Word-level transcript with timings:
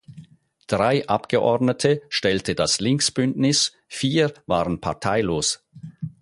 Drei 0.65 1.07
Abgeordnete 1.07 2.01
stellte 2.09 2.55
das 2.55 2.79
Linksbündnis, 2.79 3.73
vier 3.87 4.33
waren 4.47 4.81
parteilos. 4.81 5.63